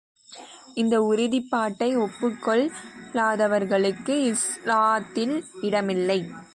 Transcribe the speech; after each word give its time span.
இந்த 0.73 0.95
உறுதிப்பாட்டை 1.01 1.89
ஒப்புக் 1.97 2.41
கொள்ளாதவர்களுக்கு 2.45 4.15
இஸ்லாத்தில் 4.31 5.35
இடமில்லை. 5.61 6.19